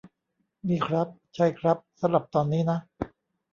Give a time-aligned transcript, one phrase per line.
[0.67, 2.79] นี่ครับ ใช่ครับ สำหรับตอนนี้นะ